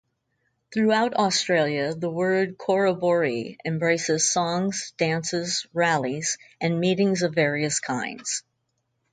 Throughout 0.73 1.13
Australia 1.13 1.93
the 1.93 2.09
word 2.09 2.57
"corroboree" 2.57 3.57
embraces 3.63 4.31
songs, 4.33 4.93
dances, 4.97 5.67
rallies 5.73 6.39
and 6.59 6.79
meetings 6.79 7.21
of 7.21 7.35
various 7.35 7.79
kinds. 7.79 8.41